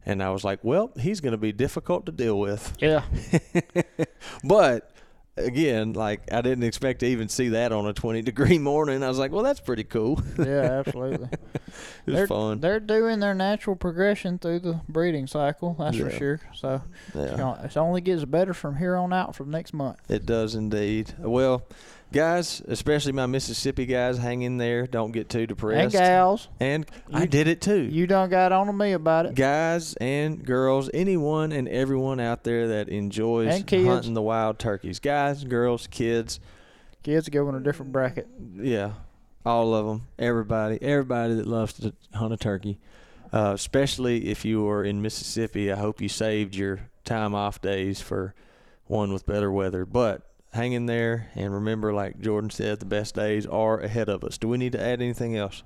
[0.08, 3.04] and i was like well he's going to be difficult to deal with Yeah.
[4.44, 4.92] but
[5.36, 9.04] again, like I didn't expect to even see that on a 20 degree morning.
[9.04, 10.20] I was like, well, that's pretty cool.
[10.38, 11.30] Yeah, absolutely.
[11.54, 11.72] it
[12.08, 12.60] was they're, fun.
[12.60, 15.76] They're doing their natural progression through the breeding cycle.
[15.78, 16.40] That's for sure.
[16.56, 16.82] So
[17.14, 20.00] you Yeah, know, it only gets better from here on out from next month.
[20.10, 21.14] it does indeed.
[21.20, 21.64] Well,
[22.12, 24.88] guys, especially my Mississippi guys, hang in there.
[24.88, 25.84] Don't get too depressed.
[25.84, 27.82] And gals, And I You- did it too.
[27.82, 29.36] you done got on to me about it.
[29.36, 35.44] guys and girls, anyone and everyone out there that enjoys hunting the wild turkeys, guys,
[35.44, 36.40] girls, kids,
[37.04, 38.28] Kids go in a different bracket.
[38.56, 38.92] yeah,
[39.46, 42.80] all of them, everybody, everybody that loves to hunt a turkey,
[43.32, 45.72] uh, especially if you are in Mississippi.
[45.72, 48.34] I hope you saved your time off days for
[48.88, 49.86] one with better weather.
[49.86, 50.22] But
[50.58, 54.38] hang in there and remember, like Jordan said, the best days are ahead of us.
[54.38, 55.64] Do we need to add anything else?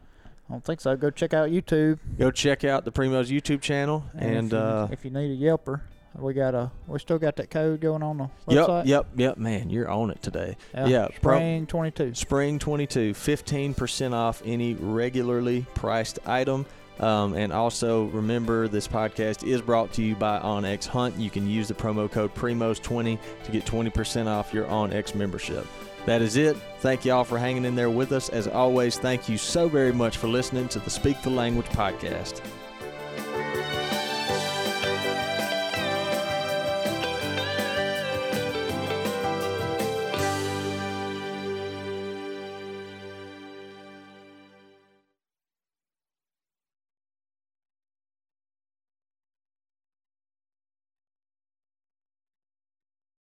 [0.49, 0.95] I don't think so.
[0.97, 1.97] Go check out YouTube.
[2.19, 5.41] Go check out the Primos YouTube channel and, if, you, uh, if you need a
[5.43, 5.79] yelper,
[6.19, 8.85] we got a we still got that code going on the Yep, website.
[8.85, 9.37] yep, yep.
[9.37, 10.57] Man, you're on it today.
[10.73, 12.15] Yeah, yeah, pro- spring 22.
[12.15, 16.65] Spring 22, 15% off any regularly priced item.
[17.01, 21.17] Um, and also remember, this podcast is brought to you by OnX Hunt.
[21.17, 25.65] You can use the promo code PRIMOS20 to get 20% off your OnX membership.
[26.05, 26.57] That is it.
[26.79, 28.29] Thank y'all for hanging in there with us.
[28.29, 32.41] As always, thank you so very much for listening to the Speak the Language podcast.